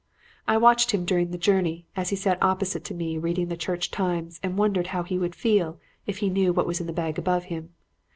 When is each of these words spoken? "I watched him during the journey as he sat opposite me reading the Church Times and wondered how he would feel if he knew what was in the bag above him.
"I 0.47 0.57
watched 0.57 0.89
him 0.95 1.05
during 1.05 1.29
the 1.29 1.37
journey 1.37 1.85
as 1.95 2.09
he 2.09 2.15
sat 2.15 2.41
opposite 2.41 2.89
me 2.89 3.19
reading 3.19 3.49
the 3.49 3.55
Church 3.55 3.91
Times 3.91 4.39
and 4.41 4.57
wondered 4.57 4.87
how 4.87 5.03
he 5.03 5.19
would 5.19 5.35
feel 5.35 5.77
if 6.07 6.17
he 6.25 6.29
knew 6.31 6.51
what 6.51 6.65
was 6.65 6.81
in 6.81 6.87
the 6.87 6.91
bag 6.91 7.19
above 7.19 7.43
him. 7.53 7.69